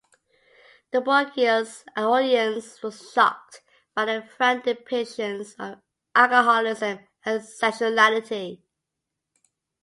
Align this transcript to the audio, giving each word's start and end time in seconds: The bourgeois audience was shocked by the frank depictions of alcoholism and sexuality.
The 0.89 0.99
bourgeois 1.01 1.83
audience 1.95 2.81
was 2.81 3.11
shocked 3.13 3.61
by 3.93 4.05
the 4.05 4.27
frank 4.35 4.63
depictions 4.65 5.53
of 5.59 5.79
alcoholism 6.15 7.01
and 7.23 7.43
sexuality. 7.45 8.63